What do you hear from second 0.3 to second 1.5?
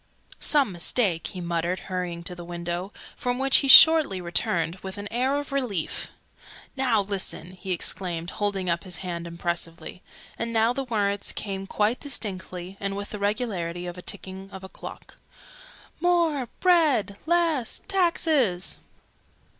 "Some mistake!" he